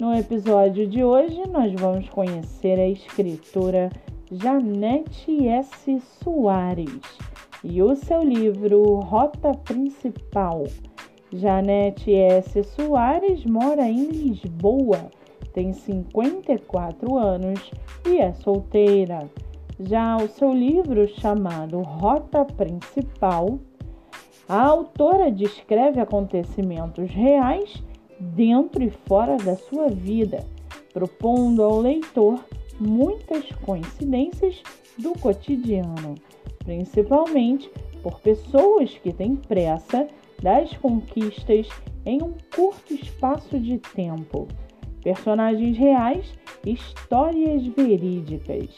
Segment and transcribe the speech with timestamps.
[0.00, 3.90] No episódio de hoje, nós vamos conhecer a escritora
[4.32, 6.00] Janete S.
[6.24, 7.02] Soares
[7.62, 10.64] e o seu livro Rota Principal.
[11.30, 12.62] Janete S.
[12.62, 15.10] Soares mora em Lisboa,
[15.52, 17.70] tem 54 anos
[18.08, 19.28] e é solteira.
[19.80, 23.58] Já o seu livro chamado Rota Principal,
[24.48, 27.82] a autora descreve acontecimentos reais
[28.20, 30.44] dentro e fora da sua vida,
[30.92, 32.44] propondo ao leitor
[32.78, 34.62] muitas coincidências
[34.98, 36.14] do cotidiano,
[36.64, 37.70] principalmente
[38.02, 40.06] por pessoas que têm pressa
[40.42, 41.68] das conquistas
[42.04, 44.48] em um curto espaço de tempo.
[45.02, 46.32] Personagens reais,
[46.64, 48.68] histórias verídicas,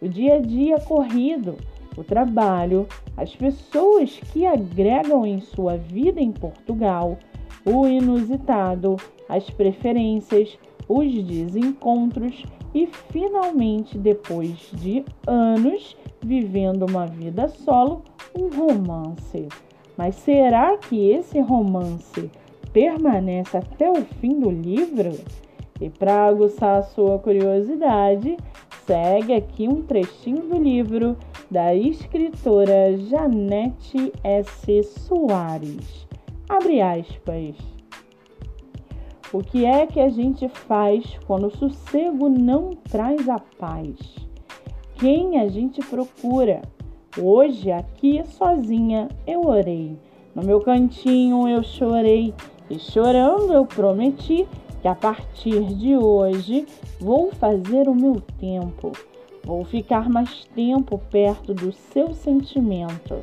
[0.00, 1.56] o dia a dia corrido,
[1.96, 7.18] o trabalho, as pessoas que agregam em sua vida em Portugal,
[7.68, 8.96] o inusitado,
[9.28, 12.42] as preferências, os desencontros
[12.74, 18.02] e finalmente, depois de anos vivendo uma vida solo,
[18.34, 19.48] um romance.
[19.96, 22.30] Mas será que esse romance
[22.72, 25.12] permanece até o fim do livro?
[25.80, 28.36] E para aguçar a sua curiosidade,
[28.86, 31.16] segue aqui um trechinho do livro
[31.50, 34.82] da escritora Janete S.
[34.82, 36.07] Soares.
[36.48, 37.54] Abre aspas.
[39.30, 43.94] O que é que a gente faz quando o sossego não traz a paz?
[44.94, 46.62] Quem a gente procura?
[47.20, 49.98] Hoje, aqui sozinha, eu orei.
[50.34, 52.32] No meu cantinho eu chorei
[52.70, 54.48] e chorando eu prometi
[54.80, 56.66] que a partir de hoje
[56.98, 58.92] vou fazer o meu tempo.
[59.44, 63.20] Vou ficar mais tempo perto do seu sentimento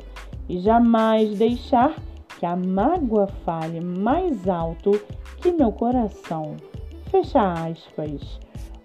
[0.48, 1.96] e jamais deixar
[2.38, 4.92] que a mágoa fale mais alto
[5.38, 6.56] que meu coração.
[7.10, 8.38] Fecha aspas.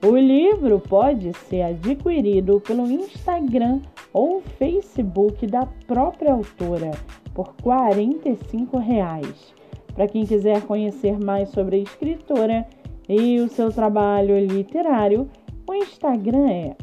[0.03, 3.81] O livro pode ser adquirido pelo Instagram
[4.13, 6.91] ou Facebook da própria autora
[7.33, 9.53] por 45 reais.
[9.93, 12.65] Para quem quiser conhecer mais sobre a escritora
[13.07, 15.29] e o seu trabalho literário,
[15.69, 16.75] o Instagram é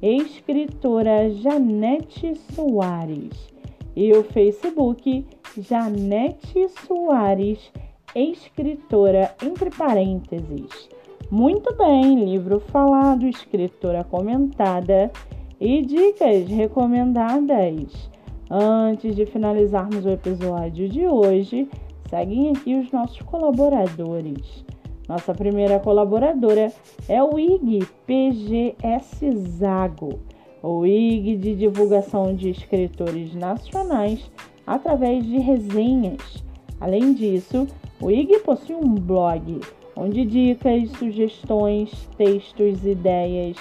[0.00, 3.55] escritora Janete Soares
[3.96, 5.26] e o Facebook
[5.56, 7.72] Janete Soares,
[8.14, 10.90] escritora, entre parênteses.
[11.30, 15.10] Muito bem, livro falado, escritora comentada
[15.58, 18.10] e dicas recomendadas.
[18.50, 21.66] Antes de finalizarmos o episódio de hoje,
[22.10, 24.64] seguem aqui os nossos colaboradores.
[25.08, 26.70] Nossa primeira colaboradora
[27.08, 34.30] é o IG PGS Zago o IG de divulgação de escritores nacionais
[34.66, 36.42] através de resenhas.
[36.80, 37.66] Além disso,
[38.00, 39.60] o IG possui um blog
[39.96, 43.56] onde dicas, sugestões, textos, ideias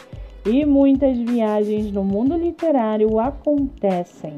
[0.45, 4.37] e muitas viagens no mundo literário acontecem.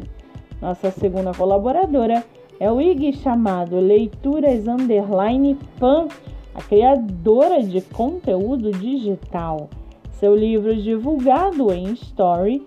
[0.61, 2.23] Nossa segunda colaboradora
[2.59, 6.07] é o IG chamado Leituras Underline Pan,
[6.53, 9.69] a criadora de conteúdo digital
[10.19, 12.63] seu livro divulgado em Story,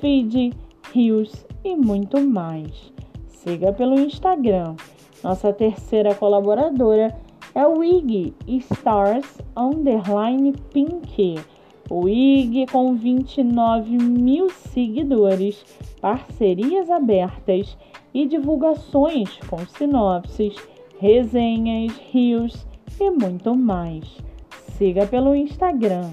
[0.00, 0.52] Feed,
[0.92, 2.92] Reels e muito mais.
[3.26, 4.76] Siga pelo Instagram.
[5.22, 7.12] Nossa terceira colaboradora
[7.54, 11.40] é o IG Stars Underline Pink.
[11.90, 15.64] O IG com 29 mil seguidores,
[16.00, 17.76] parcerias abertas
[18.14, 20.54] e divulgações com sinopses,
[21.00, 22.64] resenhas, rios
[23.00, 24.04] e muito mais.
[24.78, 26.12] Siga pelo Instagram.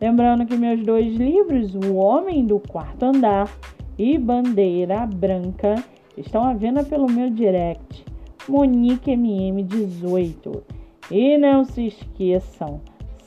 [0.00, 3.52] Lembrando que meus dois livros, O Homem do Quarto Andar
[3.98, 5.82] e Bandeira Branca,
[6.16, 8.04] estão à venda pelo meu direct,
[8.48, 10.62] Monique MM18.
[11.10, 12.80] E não se esqueçam,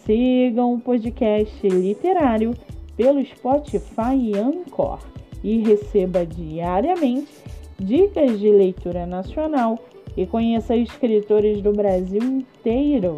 [0.06, 2.54] sigam o podcast literário
[2.96, 5.00] pelo Spotify e Anchor
[5.44, 7.32] e receba diariamente
[7.78, 9.78] dicas de leitura nacional
[10.16, 13.18] e conheça escritores do Brasil inteiro.